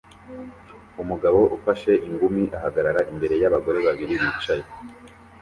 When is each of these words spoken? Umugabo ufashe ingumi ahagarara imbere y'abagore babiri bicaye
Umugabo 1.01 1.39
ufashe 1.57 1.91
ingumi 2.07 2.43
ahagarara 2.57 3.01
imbere 3.11 3.35
y'abagore 3.41 3.77
babiri 3.87 4.13
bicaye 4.21 4.65